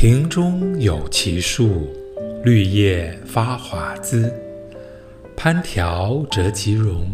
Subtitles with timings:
[0.00, 1.86] 庭中有奇树，
[2.42, 4.32] 绿叶发华滋。
[5.36, 7.06] 攀条折其荣，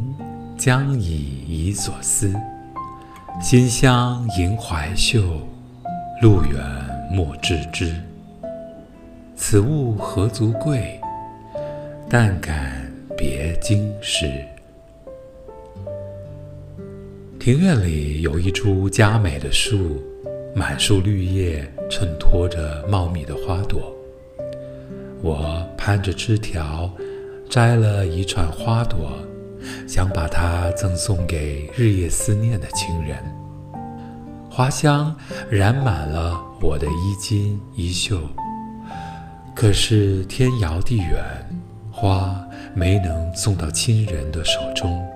[0.56, 2.32] 将以遗所思。
[3.42, 5.20] 馨香盈怀袖，
[6.22, 6.62] 路远
[7.10, 7.92] 莫致之。
[9.34, 11.00] 此物何足贵？
[12.08, 14.30] 但感别经时。
[17.40, 20.00] 庭院里有一株佳美的树，
[20.58, 23.94] 满树绿叶衬托着茂密的花朵。
[25.20, 26.90] 我攀着枝条，
[27.46, 29.12] 摘了一串花朵，
[29.86, 33.18] 想把它赠送给日夜思念的亲人。
[34.50, 35.14] 花香
[35.50, 38.18] 染满了我的衣襟衣袖，
[39.54, 41.22] 可是天遥地远，
[41.92, 42.34] 花
[42.74, 45.06] 没能送到亲人的手中。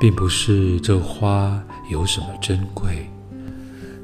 [0.00, 3.08] 并不是这花有什么珍贵，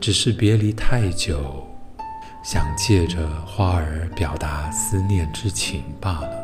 [0.02, 1.64] 只是别离太久，
[2.42, 6.41] 想借着花儿表达思念之情罢了。